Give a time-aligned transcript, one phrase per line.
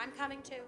[0.00, 0.62] I'm coming too.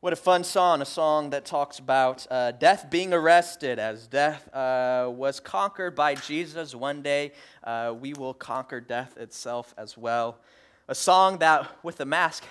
[0.00, 3.78] What a fun song, a song that talks about uh, death being arrested.
[3.78, 7.32] As death uh, was conquered by Jesus, one day
[7.64, 10.38] uh, we will conquer death itself as well.
[10.86, 12.44] A song that, with the mask,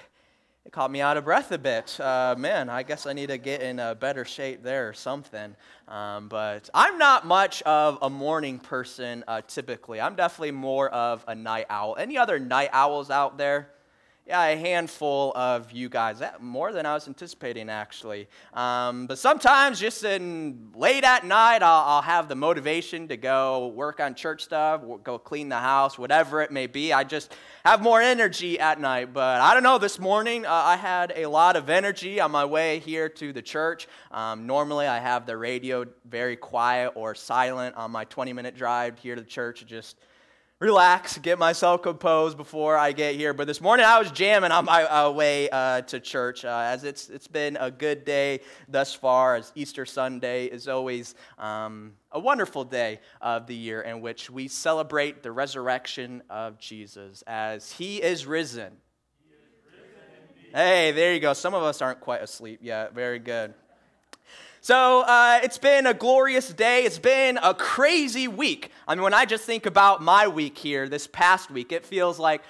[0.65, 1.99] it caught me out of breath a bit.
[1.99, 5.55] Uh, man, I guess I need to get in a better shape there or something.
[5.87, 10.01] Um, but I'm not much of a morning person uh, typically.
[10.01, 11.95] I'm definitely more of a night owl.
[11.99, 13.69] Any other night owls out there?
[14.27, 16.17] Yeah, a handful of you guys.
[16.17, 18.27] That, more than I was anticipating, actually.
[18.55, 23.67] Um, but sometimes, just in late at night, I'll, I'll, have the motivation to go
[23.67, 26.91] work on church stuff, go clean the house, whatever it may be.
[26.91, 29.13] I just have more energy at night.
[29.13, 32.45] But I don't know, this morning uh, I had a lot of energy on my
[32.45, 33.87] way here to the church.
[34.09, 38.97] Um, normally, I have the radio very quiet or silent on my 20 minute drive
[38.97, 39.63] here to the church.
[39.67, 39.97] Just
[40.59, 43.33] relax, get myself composed before I get here.
[43.33, 46.83] But this morning I was jamming on my uh, way uh, to church, uh, as
[46.83, 49.35] it's it's been a good day thus far.
[49.35, 54.47] As Easter Sunday is always um, a wonderful day of the year in which we
[54.47, 58.73] celebrate the resurrection of Jesus, as He is risen.
[59.23, 61.33] He is risen hey, there you go.
[61.33, 62.93] Some of us aren't quite asleep yet.
[62.93, 63.53] Very good.
[64.65, 66.85] So uh, it's been a glorious day.
[66.85, 68.71] It's been a crazy week.
[68.87, 72.17] I mean, when I just think about my week here, this past week, it feels
[72.17, 72.41] like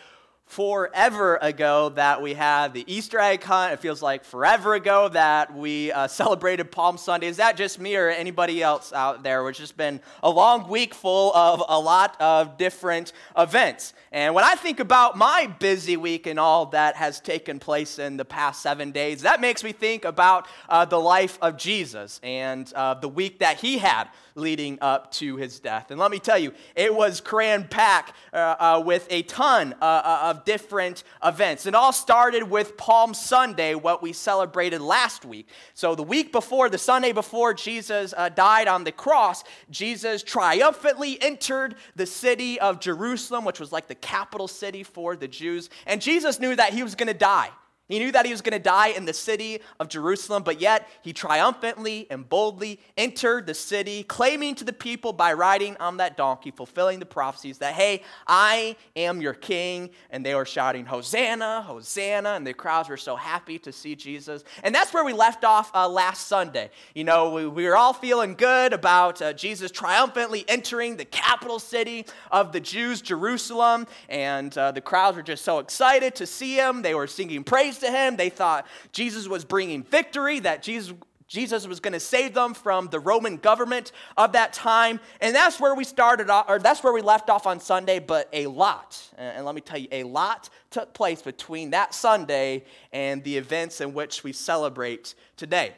[0.45, 3.73] forever ago that we had the Easter egg hunt.
[3.73, 7.27] It feels like forever ago that we uh, celebrated Palm Sunday.
[7.27, 9.47] Is that just me or anybody else out there?
[9.49, 13.93] It's just been a long week full of a lot of different events.
[14.11, 18.17] And when I think about my busy week and all that has taken place in
[18.17, 22.71] the past seven days, that makes me think about uh, the life of Jesus and
[22.73, 25.91] uh, the week that he had leading up to his death.
[25.91, 29.86] And let me tell you, it was cram packed uh, uh, with a ton uh,
[29.86, 31.66] uh, of different events.
[31.66, 35.47] It all started with Palm Sunday, what we celebrated last week.
[35.73, 41.22] So, the week before, the Sunday before Jesus uh, died on the cross, Jesus triumphantly
[41.22, 45.69] entered the city of Jerusalem, which was like the capital city for the Jews.
[45.85, 47.51] And Jesus knew that he was going to die.
[47.88, 50.90] He knew that he was going to die in the city of Jerusalem, but yet
[51.03, 56.18] he triumphantly and boldly entered the city, claiming to the people by riding on that
[56.18, 59.91] donkey, fulfilling the prophecies that, hey, I am your king.
[60.09, 62.29] And they were shouting, Hosanna, Hosanna.
[62.29, 64.44] And the crowds were so happy to see Jesus.
[64.63, 66.72] And that's where we left off uh, last Sunday.
[66.95, 71.59] You know, we, we, were all feeling good about uh, Jesus triumphantly entering the capital
[71.59, 73.85] city of the Jews, Jerusalem.
[74.09, 76.81] And uh, the crowds were just so excited to see him.
[76.81, 78.16] They were singing praise praise to him.
[78.18, 80.94] They thought Jesus was bringing victory, that Jesus,
[81.28, 85.00] Jesus was going to save them from the Roman government of that time.
[85.22, 88.30] And that's where we started off, or that's where we left off on Sunday, but
[88.34, 93.24] a lot, and let me tell you, a lot took place between that Sunday and
[93.24, 95.74] the events in which we celebrate today.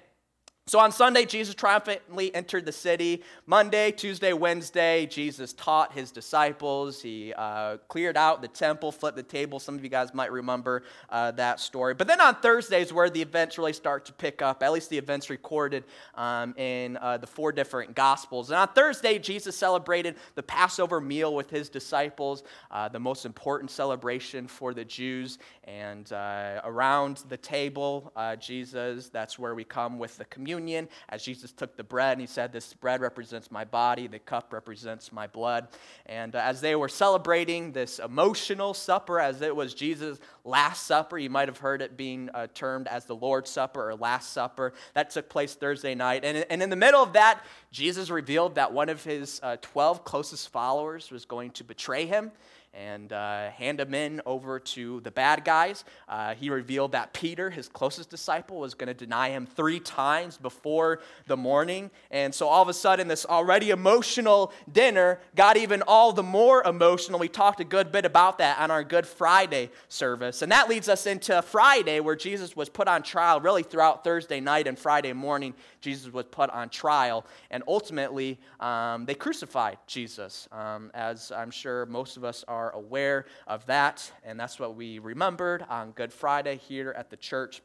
[0.69, 3.23] So on Sunday, Jesus triumphantly entered the city.
[3.45, 7.01] Monday, Tuesday, Wednesday, Jesus taught his disciples.
[7.01, 9.61] He uh, cleared out the temple, flipped the table.
[9.61, 11.93] Some of you guys might remember uh, that story.
[11.93, 14.89] But then on Thursday is where the events really start to pick up, at least
[14.89, 15.85] the events recorded
[16.15, 18.49] um, in uh, the four different Gospels.
[18.49, 23.71] And on Thursday, Jesus celebrated the Passover meal with his disciples, uh, the most important
[23.71, 25.39] celebration for the Jews.
[25.63, 30.89] And uh, around the table, uh, Jesus, that's where we come with the communion communion
[31.09, 34.51] as Jesus took the bread and he said, This bread represents my body, the cup
[34.51, 35.67] represents my blood.
[36.07, 41.19] And uh, as they were celebrating this emotional supper, as it was Jesus' last supper,
[41.19, 44.73] you might have heard it being uh, termed as the Lord's Supper or Last Supper.
[44.95, 46.25] That took place Thursday night.
[46.25, 50.03] And, and in the middle of that, Jesus revealed that one of his uh, 12
[50.03, 52.31] closest followers was going to betray him
[52.77, 55.83] and uh, hand him in over to the bad guys.
[56.07, 60.37] Uh, he revealed that Peter, his closest disciple, was going to deny him three times
[60.37, 61.89] before the morning.
[62.11, 66.63] And so all of a sudden, this already emotional dinner got even all the more
[66.63, 67.19] emotional.
[67.19, 70.43] We talked a good bit about that on our Good Friday service.
[70.43, 74.39] And that leads us into Friday, where Jesus was put on trial really throughout Thursday
[74.39, 75.55] night and Friday morning.
[75.87, 77.25] Jesus was put on trial.
[77.49, 83.25] And ultimately, um, they crucified Jesus, um, as I'm sure most of us are aware
[83.47, 84.11] of that.
[84.25, 87.61] And that's what we remembered on Good Friday here at the church.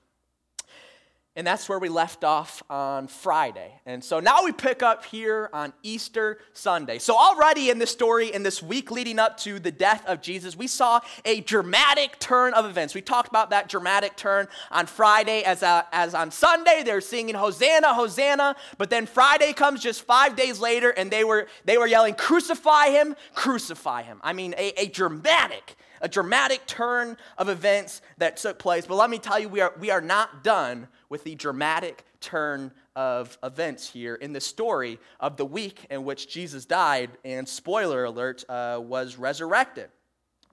[1.34, 3.80] And that's where we left off on Friday.
[3.86, 6.98] And so now we pick up here on Easter Sunday.
[6.98, 10.58] So, already in this story, in this week leading up to the death of Jesus,
[10.58, 12.94] we saw a dramatic turn of events.
[12.94, 17.34] We talked about that dramatic turn on Friday, as, uh, as on Sunday, they're singing
[17.34, 18.54] Hosanna, Hosanna.
[18.76, 22.90] But then Friday comes just five days later, and they were, they were yelling, Crucify
[22.90, 24.20] him, crucify him.
[24.22, 28.84] I mean, a, a dramatic a dramatic turn of events that took place.
[28.86, 32.72] But let me tell you, we are, we are not done with the dramatic turn
[32.96, 38.04] of events here in the story of the week in which Jesus died and, spoiler
[38.04, 39.90] alert, uh, was resurrected.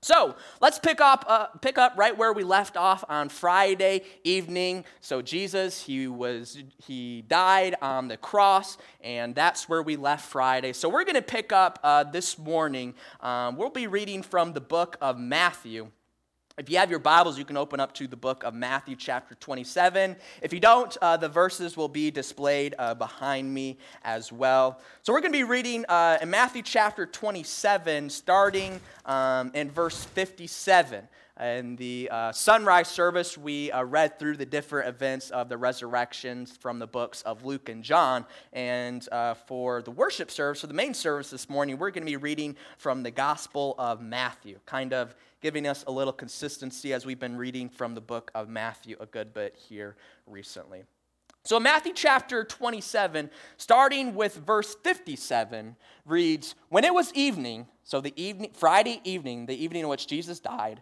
[0.02, 4.84] So let's pick up, uh, pick up right where we left off on Friday evening.
[5.00, 10.74] So Jesus, he was he died on the cross, and that's where we left Friday.
[10.74, 12.96] So we're going to pick up uh, this morning.
[13.22, 15.92] Um, we'll be reading from the book of Matthew.
[16.60, 19.34] If you have your Bibles, you can open up to the book of Matthew, chapter
[19.36, 20.18] 27.
[20.42, 24.82] If you don't, uh, the verses will be displayed uh, behind me as well.
[25.02, 30.04] So we're going to be reading uh, in Matthew, chapter 27, starting um, in verse
[30.04, 31.08] 57.
[31.39, 36.57] In the uh, sunrise service, we uh, read through the different events of the resurrections
[36.57, 38.25] from the books of Luke and John.
[38.51, 42.12] And uh, for the worship service, for the main service this morning, we're going to
[42.12, 47.06] be reading from the Gospel of Matthew, kind of giving us a little consistency as
[47.06, 49.95] we've been reading from the book of Matthew a good bit here
[50.27, 50.83] recently.
[51.45, 58.13] So, Matthew chapter 27, starting with verse 57, reads When it was evening, so the
[58.21, 60.81] evening, Friday evening, the evening in which Jesus died,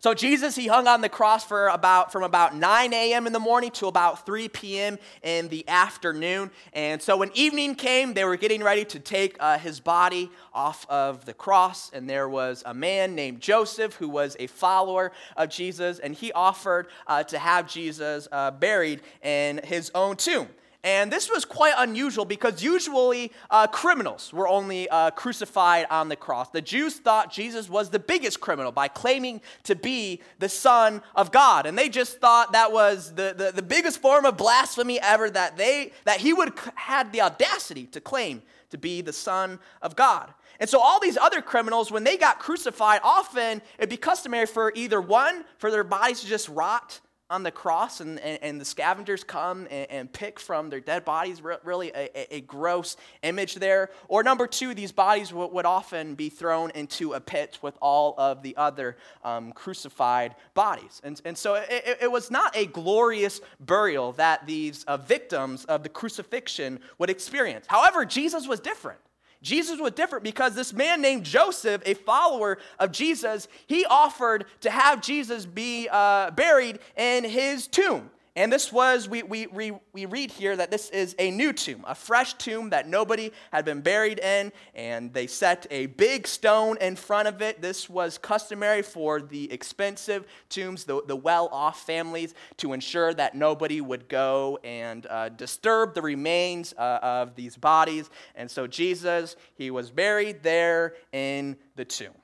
[0.00, 3.26] So Jesus, he hung on the cross for about from about 9 a.m.
[3.26, 4.98] in the morning to about 3 p.m.
[5.22, 6.50] in the afternoon.
[6.72, 10.86] And so when evening came, they were getting ready to take uh, his body off
[10.88, 11.90] of the cross.
[11.92, 16.30] And there was a man named Joseph who was a follower of Jesus, and he
[16.32, 20.48] offered uh, to have Jesus uh, buried in his own tomb.
[20.84, 26.14] And this was quite unusual because usually uh, criminals were only uh, crucified on the
[26.14, 26.50] cross.
[26.50, 31.32] The Jews thought Jesus was the biggest criminal by claiming to be the Son of
[31.32, 31.66] God.
[31.66, 35.56] And they just thought that was the, the, the biggest form of blasphemy ever that,
[35.56, 40.32] they, that he would had the audacity to claim to be the Son of God.
[40.60, 44.72] And so all these other criminals, when they got crucified, often it'd be customary for
[44.76, 48.64] either one, for their bodies to just rot, on the cross and, and, and the
[48.64, 53.90] scavengers come and, and, pick from their dead bodies, really a, a, gross image there.
[54.08, 58.14] Or number two, these bodies would, would often be thrown into a pit with all
[58.16, 61.02] of the other um, crucified bodies.
[61.04, 65.82] And, and so it, it, was not a glorious burial that these uh, victims of
[65.82, 67.66] the crucifixion would experience.
[67.68, 69.00] However, Jesus was different.
[69.42, 74.70] Jesus was different because this man named Joseph, a follower of Jesus, he offered to
[74.70, 78.10] have Jesus be uh, buried in his tomb.
[78.36, 81.84] And this was, we, we, we, we read here that this is a new tomb,
[81.86, 84.52] a fresh tomb that nobody had been buried in.
[84.74, 87.60] And they set a big stone in front of it.
[87.60, 93.34] This was customary for the expensive tombs, the, the well off families, to ensure that
[93.34, 98.08] nobody would go and uh, disturb the remains uh, of these bodies.
[98.34, 102.14] And so Jesus, he was buried there in the tomb.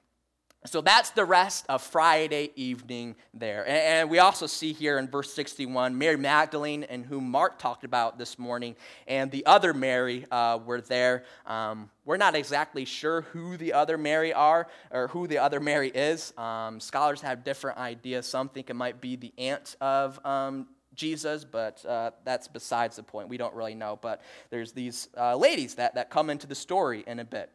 [0.66, 3.68] So that's the rest of Friday evening there.
[3.68, 8.16] And we also see here in verse 61 Mary Magdalene, and whom Mark talked about
[8.16, 8.74] this morning,
[9.06, 11.24] and the other Mary uh, were there.
[11.44, 15.90] Um, we're not exactly sure who the other Mary are or who the other Mary
[15.90, 16.32] is.
[16.38, 18.24] Um, scholars have different ideas.
[18.24, 23.02] Some think it might be the aunt of um, Jesus, but uh, that's besides the
[23.02, 23.28] point.
[23.28, 23.98] We don't really know.
[24.00, 27.50] But there's these uh, ladies that, that come into the story in a bit.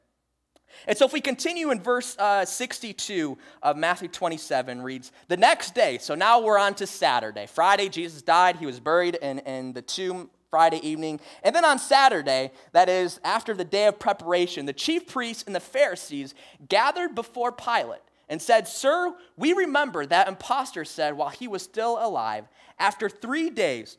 [0.88, 5.76] And so, if we continue in verse uh, 62 of Matthew 27, reads, The next
[5.76, 7.48] day, so now we're on to Saturday.
[7.48, 8.58] Friday, Jesus died.
[8.58, 11.20] He was buried in, in the tomb Friday evening.
[11.44, 15.56] And then on Saturday, that is after the day of preparation, the chief priests and
[15.56, 16.34] the Pharisees
[16.68, 21.98] gathered before Pilate and said, Sir, we remember that impostor said while he was still
[22.00, 22.46] alive,
[22.78, 23.98] After three days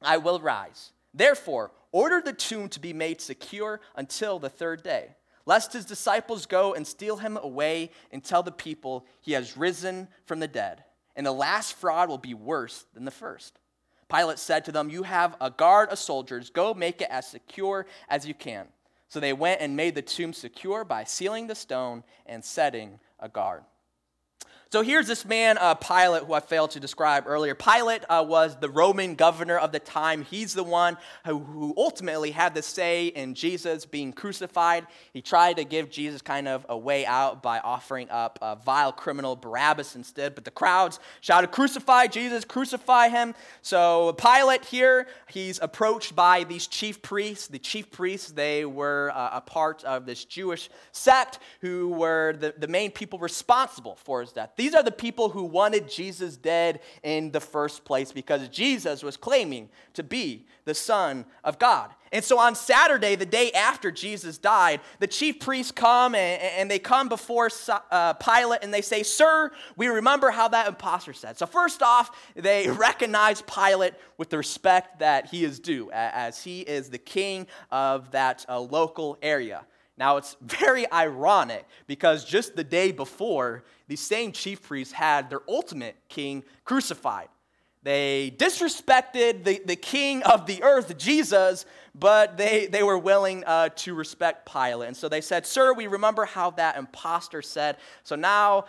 [0.00, 0.92] I will rise.
[1.14, 5.10] Therefore, order the tomb to be made secure until the third day
[5.46, 10.08] lest his disciples go and steal him away and tell the people he has risen
[10.24, 10.84] from the dead.
[11.16, 13.58] And the last fraud will be worse than the first.
[14.08, 16.50] Pilate said to them, You have a guard of soldiers.
[16.50, 18.68] Go make it as secure as you can.
[19.08, 23.28] So they went and made the tomb secure by sealing the stone and setting a
[23.28, 23.64] guard.
[24.72, 27.54] So here's this man, uh, Pilate, who I failed to describe earlier.
[27.54, 30.22] Pilate uh, was the Roman governor of the time.
[30.22, 34.86] He's the one who, who, ultimately had the say in Jesus being crucified.
[35.12, 38.92] He tried to give Jesus kind of a way out by offering up a vile
[38.92, 43.34] criminal Barabbas instead, but the crowds shouted, Crucify Jesus, crucify him.
[43.60, 47.46] So Pilate here, he's approached by these chief priests.
[47.46, 52.54] The chief priests, they were uh, a part of this Jewish sect who were the,
[52.56, 54.52] the main people responsible for his death.
[54.62, 59.16] These are the people who wanted Jesus dead in the first place because Jesus was
[59.16, 61.90] claiming to be the Son of God.
[62.12, 66.70] And so on Saturday, the day after Jesus died, the chief priests come and, and
[66.70, 67.50] they come before
[67.90, 71.36] uh, Pilate and they say, Sir, we remember how that impostor said.
[71.38, 76.60] So, first off, they recognize Pilate with the respect that he is due, as he
[76.60, 79.64] is the king of that uh, local area.
[79.98, 85.42] Now, it's very ironic because just the day before, these same chief priests had their
[85.46, 87.28] ultimate king crucified.
[87.82, 93.68] They disrespected the, the king of the earth, Jesus, but they, they were willing uh,
[93.68, 94.88] to respect Pilate.
[94.88, 97.76] And so they said, Sir, we remember how that impostor said.
[98.02, 98.64] So now,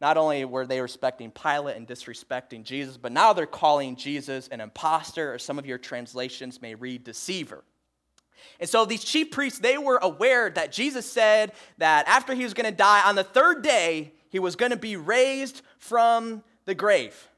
[0.00, 4.60] not only were they respecting Pilate and disrespecting Jesus, but now they're calling Jesus an
[4.60, 7.62] impostor, or some of your translations may read deceiver.
[8.58, 12.52] And so these chief priests, they were aware that Jesus said that after he was
[12.52, 16.74] going to die, on the third day, he was going to be raised from the
[16.74, 17.30] grave.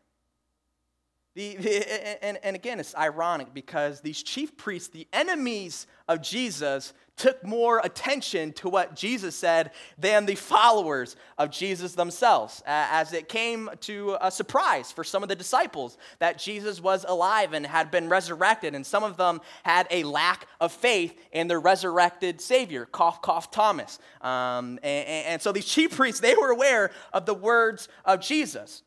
[1.39, 6.93] The, the, and, and again, it's ironic because these chief priests, the enemies of Jesus,
[7.17, 13.29] took more attention to what Jesus said than the followers of Jesus themselves, as it
[13.29, 17.93] came to a surprise for some of the disciples that Jesus was alive and had
[17.93, 22.85] been resurrected, and some of them had a lack of faith in their resurrected Savior,
[22.85, 24.01] cough, cough, Thomas.
[24.23, 28.83] Um, and, and so these chief priests, they were aware of the words of Jesus.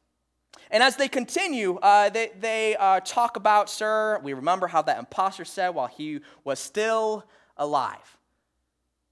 [0.71, 4.97] And as they continue, uh, they, they uh, talk about, sir, we remember how that
[4.97, 7.25] impostor said while he was still
[7.57, 8.17] alive.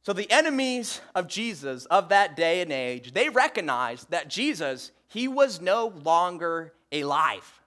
[0.01, 5.27] So the enemies of Jesus of that day and age, they recognized that Jesus, he
[5.27, 7.61] was no longer alive.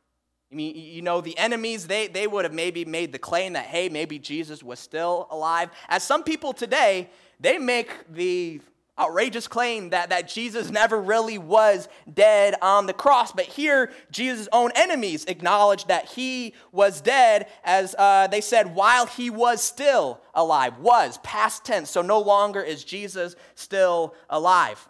[0.50, 3.66] I mean, you know, the enemies, they, they would have maybe made the claim that,
[3.66, 5.70] hey, maybe Jesus was still alive.
[5.88, 8.60] As some people today, they make the
[9.02, 13.32] outrageous claim that, that Jesus never really was dead on the cross.
[13.32, 19.06] But here, Jesus' own enemies acknowledged that he was dead, as uh, they said, while
[19.06, 20.78] he was still alive.
[20.78, 21.90] Was, past tense.
[21.90, 24.88] So no longer is Jesus still alive.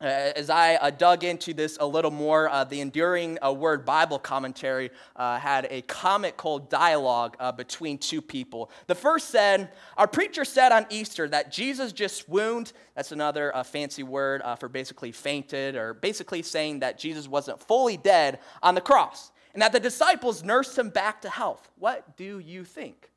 [0.00, 3.84] Uh, as I uh, dug into this a little more, uh, the Enduring uh, Word
[3.84, 8.70] Bible commentary uh, had a comical dialogue between two people.
[8.86, 12.72] The first said, Our preacher said on Easter that Jesus just swooned.
[12.94, 18.38] That's another fancy word for basically fainted, or basically saying that Jesus wasn't fully dead
[18.62, 21.68] on the cross, and that the disciples nursed him back to health.
[21.76, 23.10] What do you think?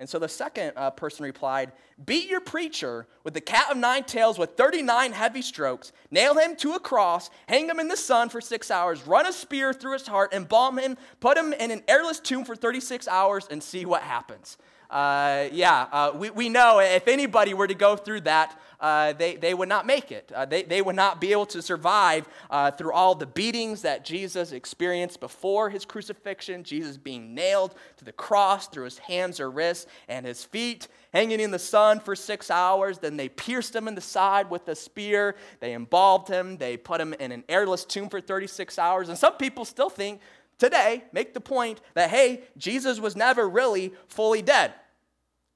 [0.00, 1.72] And so the second uh, person replied,
[2.06, 6.56] Beat your preacher with the cat of nine tails with 39 heavy strokes, nail him
[6.56, 9.92] to a cross, hang him in the sun for six hours, run a spear through
[9.92, 13.84] his heart, embalm him, put him in an airless tomb for 36 hours, and see
[13.84, 14.56] what happens.
[14.90, 19.36] Uh, yeah, uh, we, we know if anybody were to go through that, uh, they,
[19.36, 20.32] they would not make it.
[20.34, 24.04] Uh, they, they would not be able to survive uh, through all the beatings that
[24.04, 29.50] Jesus experienced before his crucifixion, Jesus being nailed to the cross through his hands or
[29.50, 32.98] wrists and his feet, hanging in the sun for six hours.
[32.98, 35.36] Then they pierced him in the side with a spear.
[35.60, 36.56] They embalmed him.
[36.56, 39.10] They put him in an airless tomb for 36 hours.
[39.10, 40.20] And some people still think
[40.60, 44.72] today make the point that, hey, Jesus was never really fully dead.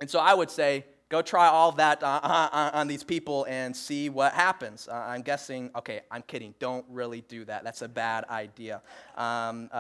[0.01, 0.85] And so I would say,
[1.15, 4.89] Go try all that uh, uh, uh, on these people and see what happens.
[4.89, 6.55] Uh, I'm guessing, okay, I'm kidding.
[6.59, 7.63] Don't really do that.
[7.63, 8.83] That's a bad idea.
[9.17, 9.71] Um,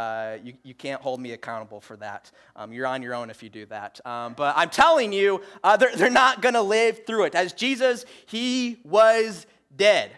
[0.45, 2.31] you, you can't hold me accountable for that.
[2.55, 4.01] Um, you're on your own if you do that.
[4.07, 7.35] Um, but I'm telling you, they're, they're not going to live through it.
[7.35, 10.13] As Jesus, he was dead.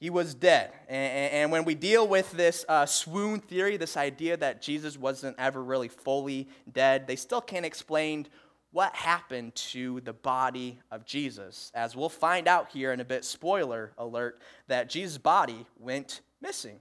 [0.00, 0.72] He was dead.
[0.88, 5.36] And, and when we deal with this uh, swoon theory, this idea that Jesus wasn't
[5.38, 8.26] ever really fully dead, they still can't explain
[8.72, 11.70] what happened to the body of Jesus.
[11.74, 16.80] As we'll find out here in a bit, spoiler alert, that Jesus' body went missing.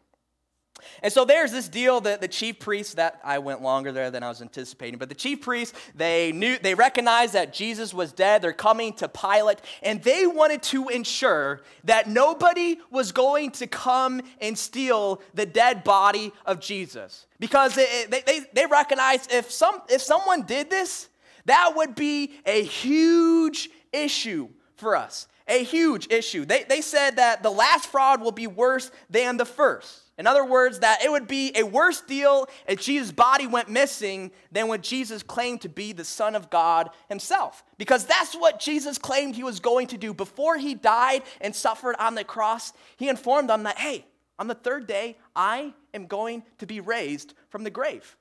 [1.02, 4.24] And so there's this deal that the chief priests that I went longer there than
[4.24, 8.42] I was anticipating, but the chief priests, they knew they recognized that Jesus was dead.
[8.42, 14.22] They're coming to Pilate, and they wanted to ensure that nobody was going to come
[14.42, 17.28] and steal the dead body of Jesus.
[17.40, 21.10] Because they, they, they recognized if some if someone did this,
[21.46, 25.28] that would be a huge issue for us.
[25.48, 26.46] A huge issue.
[26.46, 30.03] They, they said that the last fraud will be worse than the first.
[30.18, 34.32] In other words, that it would be a worse deal if Jesus' body went missing
[34.52, 37.64] than when Jesus claimed to be the Son of God himself.
[37.80, 40.14] Because that's what Jesus claimed he was going to do.
[40.14, 44.06] Before he died and suffered on the cross, he informed them that, hey,
[44.38, 48.16] on the third day, I am going to be raised from the grave.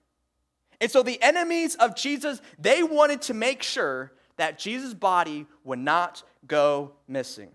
[0.80, 5.78] And so the enemies of Jesus, they wanted to make sure that Jesus' body would
[5.78, 7.50] not go missing.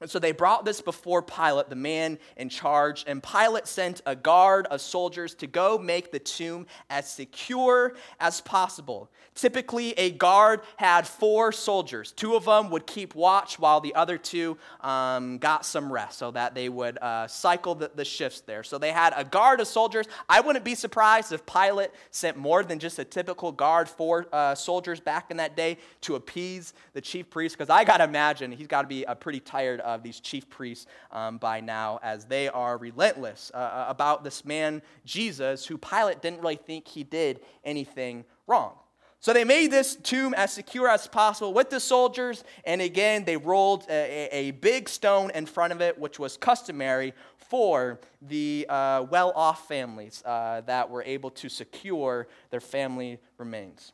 [0.00, 4.14] And so they brought this before Pilate, the man in charge, and Pilate sent a
[4.14, 9.10] guard of soldiers to go make the tomb as secure as possible.
[9.34, 12.12] Typically, a guard had four soldiers.
[12.12, 16.30] Two of them would keep watch while the other two um, got some rest so
[16.30, 18.62] that they would uh, cycle the, the shifts there.
[18.62, 20.06] So they had a guard of soldiers.
[20.28, 24.54] I wouldn't be surprised if Pilate sent more than just a typical guard, four uh,
[24.54, 28.52] soldiers back in that day to appease the chief priest, because I got to imagine
[28.52, 32.26] he's got to be a pretty tired of these chief priests um, by now, as
[32.26, 37.04] they are relentless uh, uh, about this man, Jesus, who Pilate didn't really think he
[37.04, 38.74] did anything wrong.
[39.20, 43.36] So they made this tomb as secure as possible with the soldiers, and again, they
[43.36, 49.06] rolled a, a big stone in front of it, which was customary for the uh,
[49.10, 53.92] well off families uh, that were able to secure their family remains.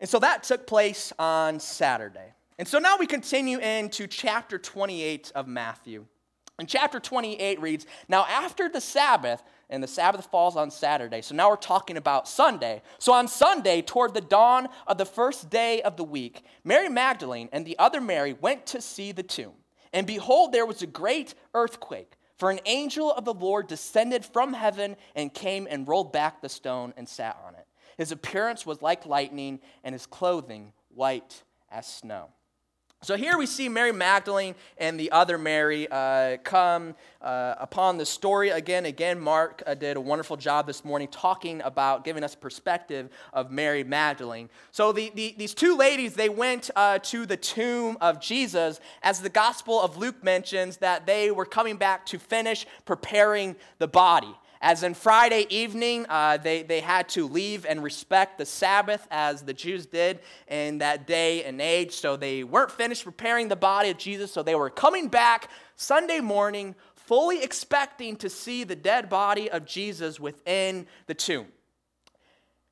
[0.00, 2.32] And so that took place on Saturday.
[2.58, 6.06] And so now we continue into chapter 28 of Matthew.
[6.58, 11.34] And chapter 28 reads Now, after the Sabbath, and the Sabbath falls on Saturday, so
[11.34, 12.82] now we're talking about Sunday.
[12.98, 17.48] So on Sunday, toward the dawn of the first day of the week, Mary Magdalene
[17.52, 19.52] and the other Mary went to see the tomb.
[19.92, 24.52] And behold, there was a great earthquake, for an angel of the Lord descended from
[24.52, 27.66] heaven and came and rolled back the stone and sat on it.
[27.96, 32.30] His appearance was like lightning, and his clothing white as snow.
[33.02, 38.04] So here we see Mary Magdalene and the other Mary uh, come uh, upon the
[38.04, 38.86] story again.
[38.86, 43.52] Again, Mark uh, did a wonderful job this morning talking about giving us perspective of
[43.52, 44.50] Mary Magdalene.
[44.72, 49.20] So the, the, these two ladies, they went uh, to the tomb of Jesus, as
[49.20, 54.34] the Gospel of Luke mentions that they were coming back to finish preparing the body.
[54.60, 59.42] As in Friday evening, uh, they, they had to leave and respect the Sabbath as
[59.42, 61.92] the Jews did in that day and age.
[61.92, 64.32] So they weren't finished preparing the body of Jesus.
[64.32, 69.64] So they were coming back Sunday morning, fully expecting to see the dead body of
[69.64, 71.46] Jesus within the tomb.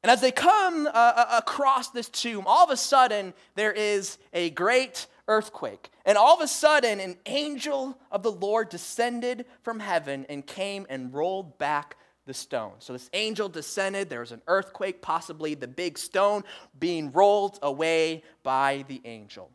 [0.02, 4.18] And as they come uh, uh across this tomb, all of a sudden there is
[4.32, 5.90] a great earthquake.
[6.04, 10.86] And all of a sudden, an angel of the Lord descended from heaven and came
[10.88, 12.72] and rolled back the stone.
[12.78, 16.44] So this angel descended, there was an earthquake, possibly the big stone
[16.78, 19.50] being rolled away by the angel.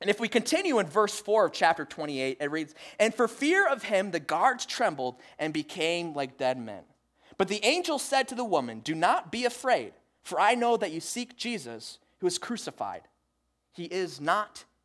[0.00, 3.68] And if we continue in verse 4 of chapter 28, it reads, And for fear
[3.68, 6.82] of him, the guards trembled and became like dead men.
[7.38, 9.92] But the angel said to the woman, Do not be afraid,
[10.24, 13.02] for I know that you seek Jesus who is crucified.
[13.72, 14.64] He is not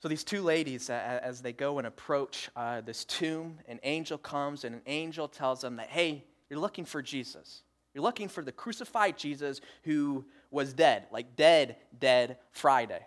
[0.00, 4.64] So these two ladies, as they go and approach uh, this tomb, an angel comes
[4.64, 7.62] and an angel tells them that, hey, you're looking for Jesus.
[7.92, 13.04] You're looking for the crucified Jesus who was dead, like dead, dead Friday.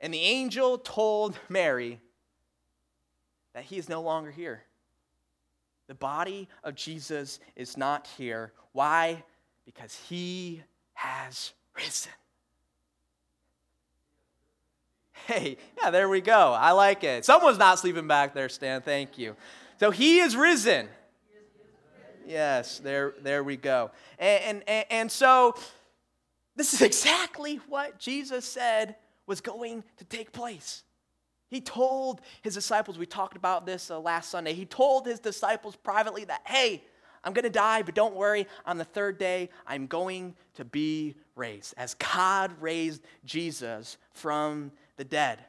[0.00, 2.00] And the angel told Mary
[3.52, 4.62] that he is no longer here.
[5.88, 8.52] The body of Jesus is not here.
[8.70, 9.24] Why?
[9.64, 12.12] Because he has risen.
[15.26, 16.52] Hey, yeah, there we go.
[16.52, 17.24] I like it.
[17.24, 18.82] Someone's not sleeping back there, Stan.
[18.82, 19.36] Thank you.
[19.80, 20.88] So he is risen.
[22.26, 23.90] Yes, there, there we go.
[24.18, 25.54] And, and, and so
[26.56, 30.82] this is exactly what Jesus said was going to take place.
[31.48, 35.76] He told his disciples, we talked about this uh, last Sunday, he told his disciples
[35.76, 36.82] privately that, hey,
[37.22, 41.14] I'm going to die, but don't worry, on the third day, I'm going to be
[41.34, 41.74] raised.
[41.76, 45.44] As God raised Jesus from the dead.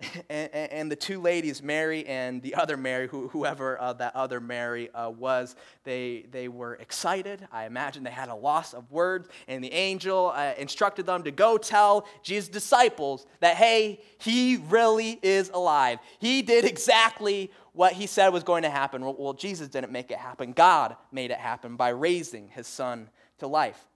[0.28, 4.40] And, and, the two ladies, Mary and the other Mary, who, whoever uh, that other
[4.40, 7.46] Mary uh, was, they, they were excited.
[7.52, 9.28] I imagine they had a loss of words.
[9.46, 15.20] And the angel uh, instructed them to go tell Jesus' disciples that, hey, he really
[15.22, 15.98] is alive.
[16.18, 19.02] He did exactly what he said was going to happen.
[19.04, 20.52] Well, Jesus didn't make it happen.
[20.52, 23.86] God made it happen by raising his son to life.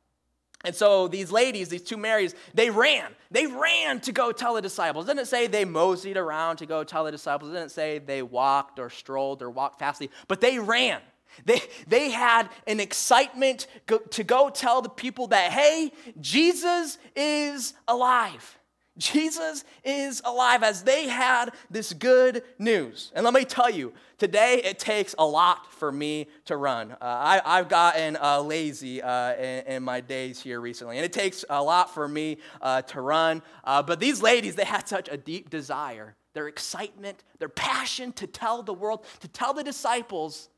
[0.64, 3.14] And so these ladies, these two Marys, they ran.
[3.30, 5.06] They ran to go tell the disciples.
[5.06, 7.52] Didn't say they moseyed around to go tell the disciples.
[7.52, 11.00] Didn't say they walked or strolled or walked fastly, but they ran.
[11.44, 17.74] They, they had an excitement go, to go tell the people that, hey, Jesus is
[17.86, 18.58] alive.
[18.98, 23.12] Jesus is alive as they had this good news.
[23.14, 26.92] And let me tell you, today it takes a lot for me to run.
[26.92, 26.96] Uh,
[27.44, 31.44] I, have gotten uh, lazy uh, in, in, my days here recently, and it takes
[31.50, 33.42] a lot for me uh, to run.
[33.64, 38.26] Uh, but these ladies, they had such a deep desire, their excitement, their passion to
[38.26, 40.48] tell the world, to tell the disciples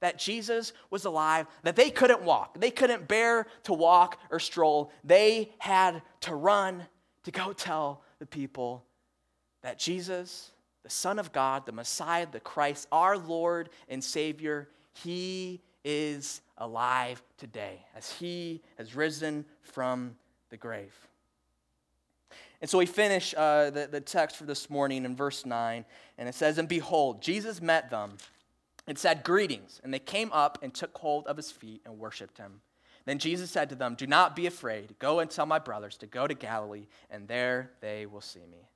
[0.00, 2.60] that Jesus was alive, that they couldn't walk.
[2.60, 4.92] They couldn't bear to walk or stroll.
[5.04, 6.86] They had to run
[7.24, 8.84] to go tell the people
[9.62, 15.60] that Jesus, the Son of God, the Messiah, the Christ, our Lord and Savior, He
[15.84, 20.16] is alive today as He has risen from
[20.50, 20.94] the grave.
[22.60, 25.84] And so we finish uh, the, the text for this morning in verse 9,
[26.16, 28.16] and it says, And behold, Jesus met them
[28.86, 29.80] and said, Greetings.
[29.84, 32.60] And they came up and took hold of his feet and worshiped him.
[33.06, 34.98] Then Jesus said to them, Do not be afraid.
[34.98, 38.68] Go and tell my brothers to go to Galilee, and there they will see me.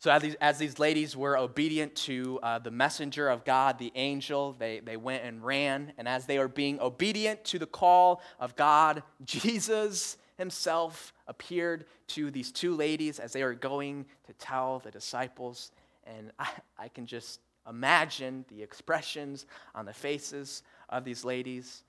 [0.00, 3.92] So, as these, as these ladies were obedient to uh, the messenger of God, the
[3.96, 5.92] angel, they, they went and ran.
[5.98, 12.30] And as they were being obedient to the call of God, Jesus himself appeared to
[12.30, 15.72] these two ladies as they were going to tell the disciples.
[16.06, 21.82] And I, I can just imagine the expressions on the faces of these ladies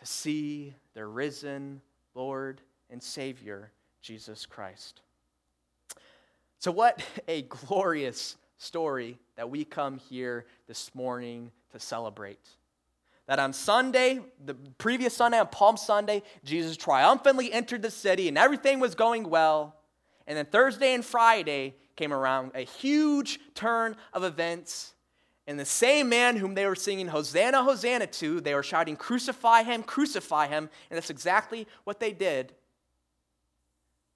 [0.00, 1.80] to see their risen
[2.14, 2.60] Lord
[2.90, 3.70] and Savior,
[4.02, 5.02] Jesus Christ.
[6.58, 12.46] So, what a glorious story that we come here this morning to celebrate.
[13.26, 18.36] That on Sunday, the previous Sunday, on Palm Sunday, Jesus triumphantly entered the city and
[18.36, 19.76] everything was going well.
[20.26, 24.94] And then Thursday and Friday came around, a huge turn of events
[25.50, 29.64] and the same man whom they were singing Hosanna, Hosanna to, they were shouting, Crucify
[29.64, 30.70] him, crucify him.
[30.88, 32.54] And that's exactly what they did.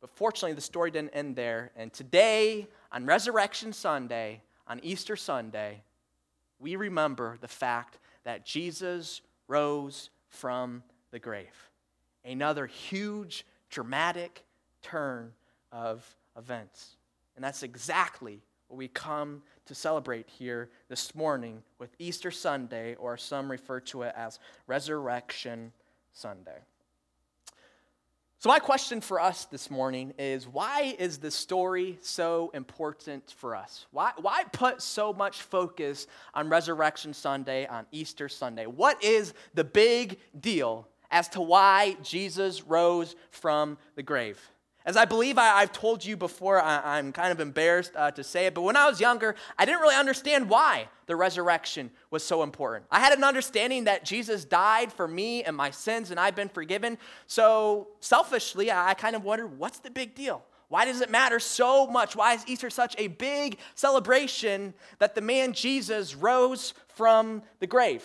[0.00, 1.72] But fortunately, the story didn't end there.
[1.74, 5.82] And today, on Resurrection Sunday, on Easter Sunday,
[6.60, 11.68] we remember the fact that Jesus rose from the grave.
[12.24, 14.44] Another huge, dramatic
[14.82, 15.32] turn
[15.72, 16.94] of events.
[17.34, 18.40] And that's exactly
[18.74, 24.02] what we come to celebrate here this morning with Easter Sunday, or some refer to
[24.02, 25.72] it as Resurrection
[26.12, 26.58] Sunday.
[28.40, 33.54] So, my question for us this morning is why is this story so important for
[33.54, 33.86] us?
[33.92, 38.66] Why, why put so much focus on Resurrection Sunday, on Easter Sunday?
[38.66, 44.40] What is the big deal as to why Jesus rose from the grave?
[44.86, 48.22] As I believe I, have told you before, I, am kind of embarrassed uh, to
[48.22, 52.22] say it, but when I was younger, I didn't really understand why the resurrection was
[52.22, 52.84] so important.
[52.90, 56.50] I had an understanding that Jesus died for me and my sins, and I've been
[56.50, 56.98] forgiven.
[57.26, 60.44] So selfishly, I, I kind of wondered what's the big deal?
[60.68, 62.14] Why does it matter so much?
[62.14, 68.04] Why is Easter such a big celebration that the man Jesus rose from the grave?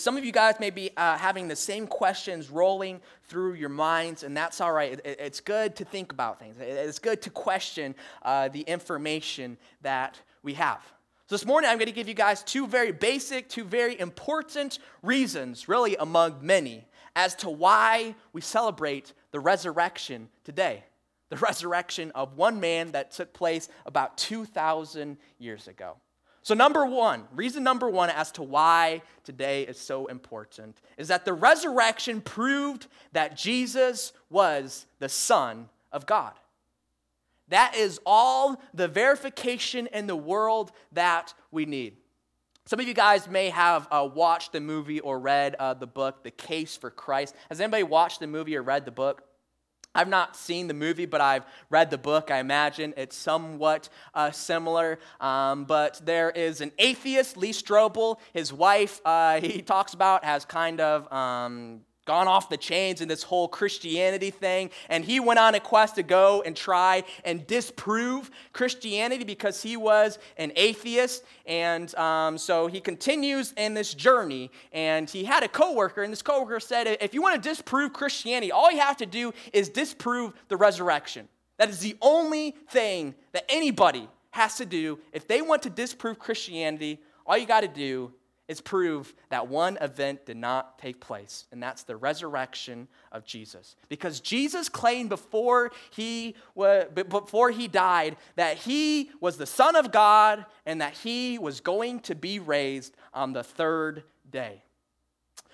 [0.00, 4.22] Some of you guys may be uh, having the same questions rolling through your minds,
[4.22, 4.92] and that's all right.
[4.92, 10.20] It, it's good to think about things, it's good to question uh, the information that
[10.42, 10.80] we have.
[11.26, 14.78] So, this morning, I'm going to give you guys two very basic, two very important
[15.02, 20.84] reasons, really among many, as to why we celebrate the resurrection today.
[21.28, 25.96] The resurrection of one man that took place about 2,000 years ago.
[26.44, 31.24] So, number one, reason number one as to why today is so important is that
[31.24, 36.32] the resurrection proved that Jesus was the Son of God.
[37.48, 41.96] That is all the verification in the world that we need.
[42.64, 46.24] Some of you guys may have uh, watched the movie or read uh, the book,
[46.24, 47.34] The Case for Christ.
[47.50, 49.22] Has anybody watched the movie or read the book?
[49.94, 52.30] I've not seen the movie, but I've read the book.
[52.30, 54.98] I imagine it's somewhat uh, similar.
[55.20, 58.18] Um, but there is an atheist, Lee Strobel.
[58.32, 63.08] His wife, uh, he talks about, has kind of um, gone off the chains in
[63.08, 64.70] this whole Christianity thing.
[64.88, 69.76] And he went on a quest to go and try and disprove Christianity because he
[69.76, 71.24] was an atheist.
[71.46, 74.50] And um, so he continues in this journey.
[74.72, 78.50] And he had a coworker, and this coworker said, If you want to disprove Christianity,
[78.50, 81.28] all you have to do is disprove the resurrection.
[81.58, 86.18] That is the only thing that anybody has to do, if they want to disprove
[86.18, 88.12] Christianity, all you got to do
[88.48, 93.76] is prove that one event did not take place, and that's the resurrection of Jesus.
[93.88, 100.44] Because Jesus claimed before he, before he died that he was the Son of God
[100.66, 104.62] and that he was going to be raised on the third day.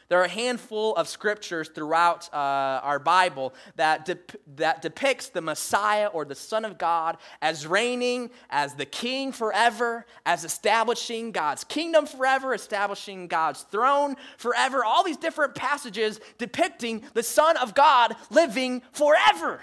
[0.09, 5.43] There are a handful of scriptures throughout uh, our Bible that, dep- that depicts the
[5.43, 11.63] Messiah or the Son of God as reigning as the king forever, as establishing God's
[11.63, 14.83] kingdom forever, establishing God's throne forever.
[14.83, 19.61] All these different passages depicting the Son of God living forever.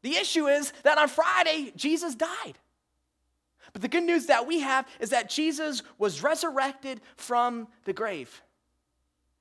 [0.00, 2.58] The issue is that on Friday, Jesus died.
[3.74, 8.42] But the good news that we have is that Jesus was resurrected from the grave.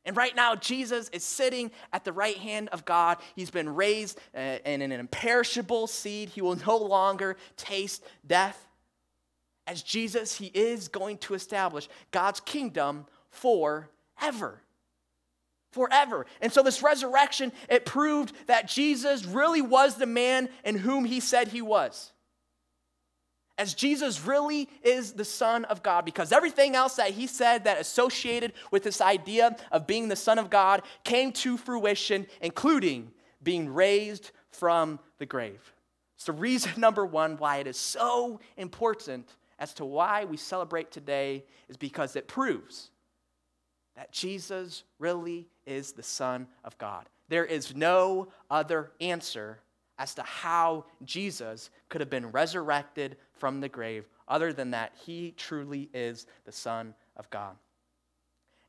[0.05, 3.17] And right now, Jesus is sitting at the right hand of God.
[3.35, 6.29] He's been raised uh, in an imperishable seed.
[6.29, 8.67] He will no longer taste death.
[9.65, 14.61] As Jesus, he is going to establish God's kingdom forever.
[15.71, 16.25] Forever.
[16.41, 21.19] And so, this resurrection, it proved that Jesus really was the man in whom he
[21.19, 22.12] said he was
[23.57, 27.79] as Jesus really is the Son of God, because everything else that he said that
[27.79, 33.11] associated with this idea of being the Son of God came to fruition, including
[33.43, 35.73] being raised from the grave.
[36.15, 40.91] It's the reason, number one, why it is so important as to why we celebrate
[40.91, 42.89] today is because it proves
[43.95, 47.07] that Jesus really is the Son of God.
[47.29, 49.59] There is no other answer
[49.97, 55.34] as to how Jesus could have been resurrected from the grave, other than that, he
[55.38, 57.56] truly is the Son of God.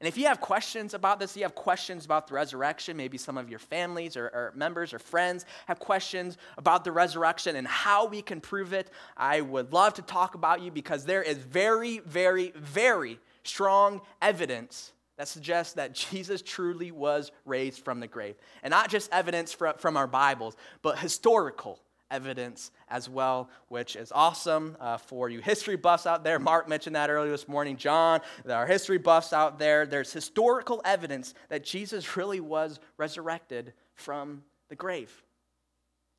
[0.01, 3.39] And if you have questions about this, you have questions about the resurrection, maybe some
[3.39, 8.07] of your families or, or, members or friends have questions about the resurrection and how
[8.07, 12.01] we can prove it, I would love to talk about you because there is very,
[12.01, 18.37] very, very strong evidence that suggests that Jesus truly was raised from the grave.
[18.63, 24.77] And not just evidence from, our Bibles, but historical evidence as well, which is awesome
[24.81, 26.39] uh, for you history buffs out there.
[26.39, 27.77] Mark mentioned that earlier this morning.
[27.77, 29.87] John, there are history buffs out there.
[29.87, 35.23] There's historical evidence that Jesus really was resurrected from the grave.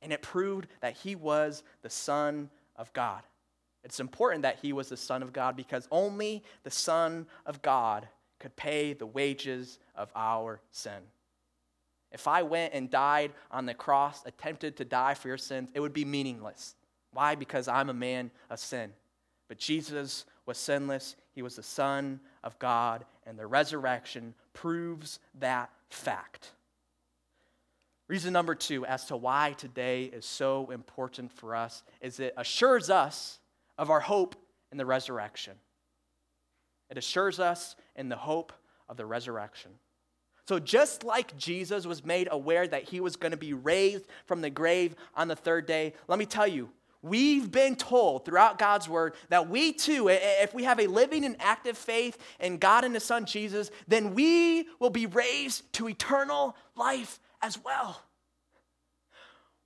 [0.02, 3.22] And it proved that he was the Son of God.
[3.84, 8.08] It's important that he was the Son of God because only the Son of God
[8.46, 11.02] could pay the wages of our sin.
[12.12, 15.80] If I went and died on the cross, attempted to die for your sins, it
[15.80, 16.76] would be meaningless.
[17.12, 17.34] Why?
[17.34, 18.92] Because I'm a man of sin.
[19.48, 21.16] But Jesus was sinless.
[21.34, 26.52] He was the Son of God, and the resurrection proves that fact.
[28.06, 32.90] Reason number two as to why today is so important for us is it assures
[32.90, 33.40] us
[33.76, 34.36] of our hope
[34.70, 35.54] in the resurrection.
[36.90, 38.52] It assures us in the hope
[38.88, 39.72] of the resurrection.
[40.48, 44.42] So, just like Jesus was made aware that he was going to be raised from
[44.42, 46.70] the grave on the third day, let me tell you,
[47.02, 51.36] we've been told throughout God's word that we too, if we have a living and
[51.40, 56.56] active faith in God and his son Jesus, then we will be raised to eternal
[56.76, 58.00] life as well.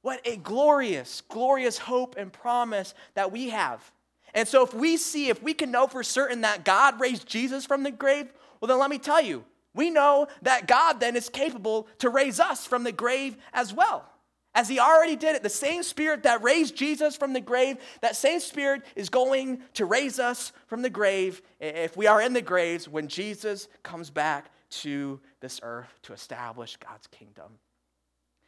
[0.02, 3.92] What a glorious, glorious hope and promise that we have.
[4.34, 7.66] And so, if we see, if we can know for certain that God raised Jesus
[7.66, 11.28] from the grave, well, then let me tell you, we know that God then is
[11.28, 14.06] capable to raise us from the grave as well.
[14.52, 18.16] As he already did it, the same spirit that raised Jesus from the grave, that
[18.16, 22.42] same spirit is going to raise us from the grave if we are in the
[22.42, 27.58] graves when Jesus comes back to this earth to establish God's kingdom.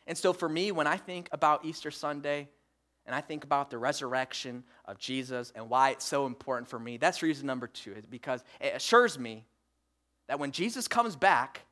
[0.09, 2.49] And so for me, when I think about Easter Sunday,
[3.07, 6.97] and I think about the resurrection of Jesus and why it's so important for me,
[6.97, 9.45] that's reason number two, is because it assures me
[10.29, 11.63] that when Jesus comes back,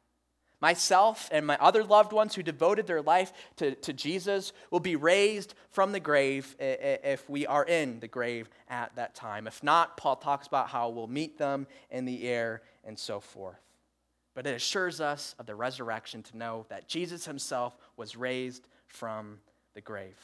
[0.60, 4.96] myself and my other loved ones who devoted their life to, to Jesus will be
[4.96, 9.46] raised from the grave if we are in the grave at that time.
[9.46, 13.60] If not, Paul talks about how we'll meet them in the air and so forth.
[14.34, 19.38] But it assures us of the resurrection to know that Jesus himself was raised from
[19.74, 20.18] the grave.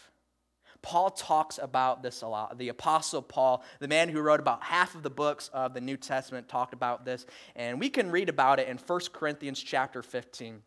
[0.83, 2.59] Paul talks about this a lot.
[2.59, 5.97] The Apostle Paul, the man who wrote about half of the books of the New
[5.97, 7.27] Testament, talked about this.
[7.55, 10.63] And we can read about it in 1 Corinthians chapter 15,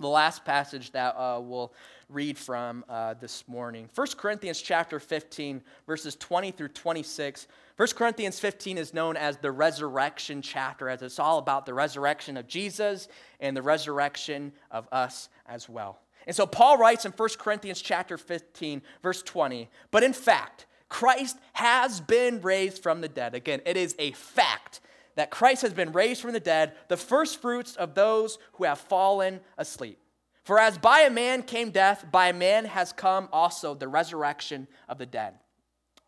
[0.00, 1.72] the last passage that uh, we'll
[2.08, 3.88] read from uh, this morning.
[3.94, 7.46] 1 Corinthians chapter 15, verses 20 through 26.
[7.76, 12.36] 1 Corinthians 15 is known as the resurrection chapter, as it's all about the resurrection
[12.36, 13.08] of Jesus
[13.40, 15.98] and the resurrection of us as well.
[16.28, 21.38] And so Paul writes in 1 Corinthians chapter 15, verse 20, but in fact, Christ
[21.54, 23.34] has been raised from the dead.
[23.34, 24.80] Again, it is a fact
[25.16, 28.78] that Christ has been raised from the dead, the first fruits of those who have
[28.78, 29.98] fallen asleep.
[30.44, 34.68] For as by a man came death, by a man has come also the resurrection
[34.86, 35.32] of the dead.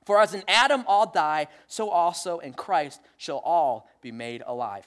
[0.04, 4.86] For as in Adam all die, so also in Christ shall all be made alive.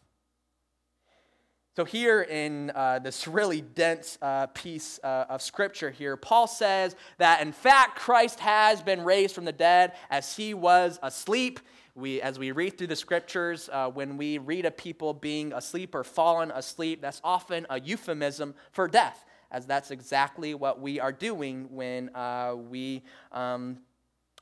[1.73, 6.97] So, here in uh, this really dense uh, piece uh, of scripture here, Paul says
[7.17, 11.61] that in fact Christ has been raised from the dead as he was asleep.
[11.95, 15.95] We, as we read through the scriptures, uh, when we read of people being asleep
[15.95, 21.13] or fallen asleep, that's often a euphemism for death, as that's exactly what we are
[21.13, 23.77] doing when uh, we um,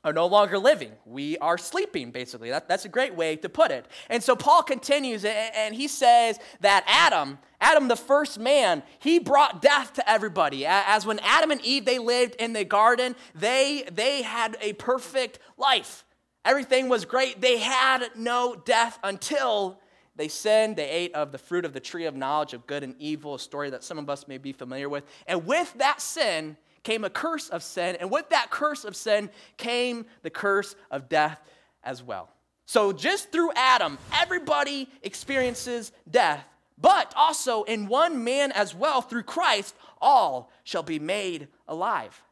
[0.02, 0.92] are no longer living.
[1.04, 2.50] We are sleeping, basically.
[2.50, 3.86] That, that's a great way to put it.
[4.08, 9.18] And so Paul continues and, and he says that Adam, Adam, the first man, he
[9.18, 10.64] brought death to everybody.
[10.64, 15.38] As when Adam and Eve, they lived in the garden, they, they had a perfect
[15.58, 16.04] life.
[16.46, 17.42] Everything was great.
[17.42, 19.80] They had no death until
[20.16, 20.76] they sinned.
[20.76, 23.38] They ate of the fruit of the tree of knowledge of good and evil, a
[23.38, 25.04] story that some of us may be familiar with.
[25.26, 29.30] And with that sin, came a curse of sin, and with that curse of sin
[29.56, 31.40] came the curse of death
[31.82, 32.30] as well.
[32.66, 36.44] So, just through Adam, everybody experiences death,
[36.78, 42.22] but also in one man as well, through Christ, all shall be made alive.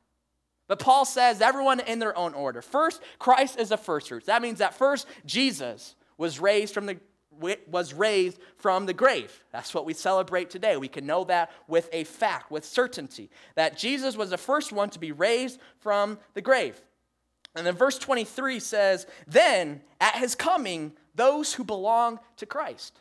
[0.68, 2.62] But Paul says everyone in their own order.
[2.62, 4.26] First, Christ is the first fruits.
[4.26, 6.98] That means that first, Jesus was raised from the
[7.38, 9.44] was raised from the grave.
[9.53, 10.77] That's what we celebrate today.
[10.77, 14.90] We can know that with a fact, with certainty, that Jesus was the first one
[14.90, 16.81] to be raised from the grave.
[17.55, 23.01] And then verse 23 says, Then at his coming, those who belong to Christ.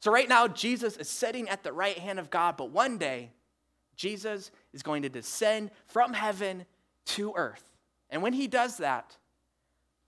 [0.00, 3.30] So right now, Jesus is sitting at the right hand of God, but one day,
[3.94, 6.66] Jesus is going to descend from heaven
[7.04, 7.62] to earth.
[8.10, 9.16] And when he does that,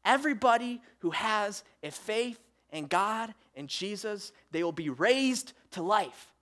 [0.05, 6.33] everybody who has a faith in God and Jesus, they will be raised to life.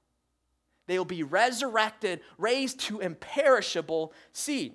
[0.87, 4.75] They will be resurrected, raised to imperishable seed.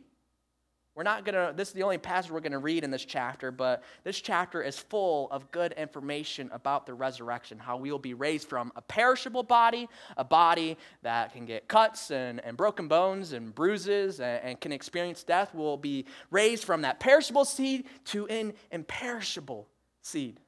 [0.97, 3.05] We're not going to, this is the only passage we're going to read in this
[3.05, 7.99] chapter, but this chapter is full of good information about the resurrection, how we will
[7.99, 12.87] be raised from a perishable body, a body that can get cuts and, and broken
[12.87, 17.85] bones and bruises and, and can experience death, We'll be raised from that perishable seed
[18.05, 19.67] to an imperishable
[20.01, 20.39] seed.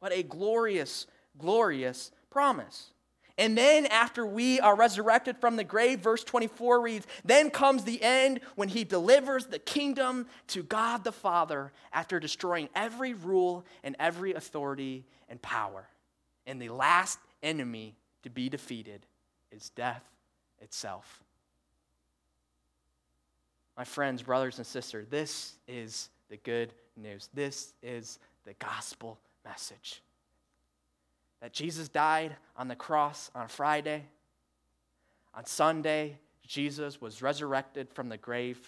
[0.00, 1.06] What a glorious,
[1.38, 2.90] glorious promise.
[3.38, 8.02] And then, after we are resurrected from the grave, verse 24 reads, Then comes the
[8.02, 13.96] end when he delivers the kingdom to God the Father after destroying every rule and
[13.98, 15.86] every authority and power.
[16.46, 19.06] And the last enemy to be defeated
[19.50, 20.04] is death
[20.60, 21.22] itself.
[23.74, 27.30] My friends, brothers, and sisters, this is the good news.
[27.32, 30.02] This is the gospel message
[31.40, 34.04] that Jesus died on the cross on Friday.
[35.34, 38.58] On Sunday, Jesus was resurrected from the grave.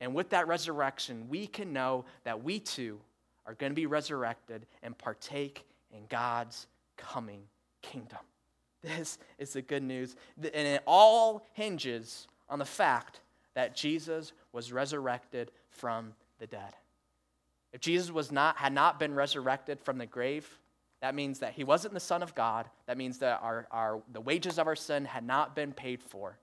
[0.00, 2.98] And with that resurrection, we can know that we too
[3.46, 7.42] are going to be resurrected and partake in God's coming
[7.82, 8.18] kingdom.
[8.82, 10.16] This is the good news.
[10.36, 13.20] And it all hinges on the fact
[13.54, 16.74] that Jesus was resurrected from the dead.
[17.72, 20.48] If Jesus was not, had not been resurrected from the grave,
[21.00, 22.68] that means that he wasn't the Son of God.
[22.86, 26.38] That means that our, our, the wages of our sin had not been paid for.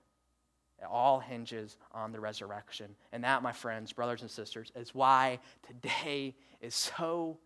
[0.80, 2.94] It all hinges on the resurrection.
[3.12, 7.38] And that, my friends, brothers and sisters, is why today is so,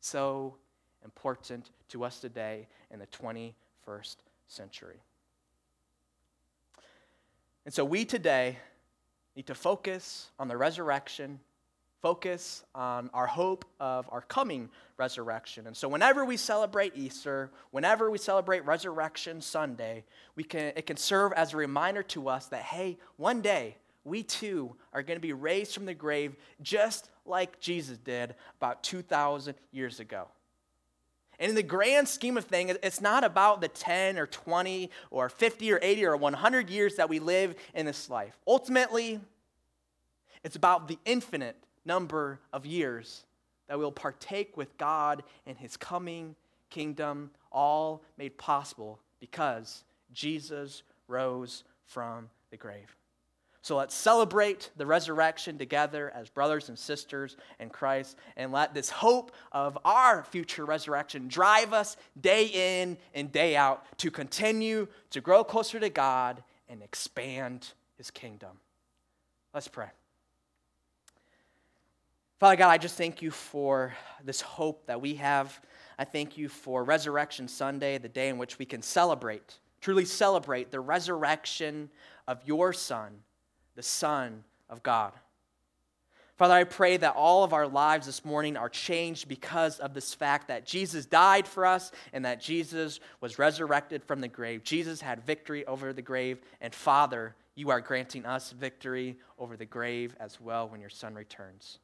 [0.00, 0.56] so
[1.04, 5.00] important to us today in the 21st century.
[7.64, 8.58] And so we today
[9.34, 11.40] need to focus on the resurrection
[12.06, 15.66] focus on our hope of our coming resurrection.
[15.66, 20.04] And so whenever we celebrate Easter, whenever we celebrate Resurrection Sunday,
[20.36, 24.22] we can, it can serve as a reminder to us that, hey, one day we
[24.22, 29.56] too are going to be raised from the grave just like Jesus did about 2,000
[29.72, 30.28] years ago.
[31.40, 35.28] And in the grand scheme of things, it's not about the 10 or 20 or
[35.28, 38.38] 50 or 80 or 100 years that we live in this life.
[38.46, 39.18] Ultimately,
[40.44, 41.56] it's about the infinite
[41.86, 43.24] number of years
[43.68, 46.36] that we'll partake with God in his coming
[46.70, 52.96] kingdom, all made possible because Jesus rose from the grave.
[53.62, 58.90] So let's celebrate the resurrection together as brothers and sisters in Christ and let this
[58.90, 65.20] hope of our future resurrection drive us day in and day out to continue to
[65.20, 68.60] grow closer to God and expand his kingdom.
[69.52, 69.88] Let's pray.
[72.38, 75.58] Father God, I just thank you for this hope that we have.
[75.98, 80.70] I thank you for Resurrection Sunday, the day in which we can celebrate, truly celebrate
[80.70, 81.88] the resurrection
[82.28, 83.20] of your Son,
[83.74, 85.12] the Son of God.
[86.36, 90.12] Father, I pray that all of our lives this morning are changed because of this
[90.12, 94.62] fact that Jesus died for us and that Jesus was resurrected from the grave.
[94.62, 99.64] Jesus had victory over the grave, and Father, you are granting us victory over the
[99.64, 101.78] grave as well when your Son returns.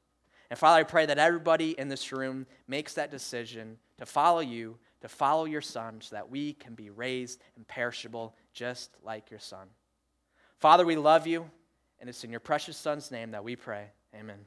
[0.52, 4.76] And Father, I pray that everybody in this room makes that decision to follow you,
[5.00, 9.66] to follow your Son, so that we can be raised imperishable just like your Son.
[10.58, 11.50] Father, we love you,
[12.00, 13.86] and it's in your precious Son's name that we pray.
[14.14, 14.40] Amen.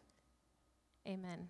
[1.08, 1.47] Amen.